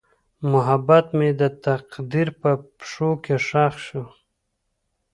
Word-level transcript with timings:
محبت 0.51 1.05
مې 1.17 1.29
د 1.41 1.43
تقدیر 1.65 2.27
په 2.41 2.51
پښو 2.77 3.09
کې 3.23 3.35
ښخ 3.47 3.73
شو. 3.85 4.03